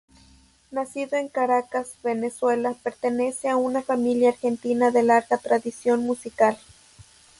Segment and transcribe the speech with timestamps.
[0.71, 6.57] Nacido en Caracas, Venezuela, pertenece a una familia argentina de larga tradición musical.